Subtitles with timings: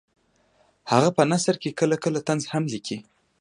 [0.91, 2.97] هغه په نثر کې کله کله طنز هم لیکي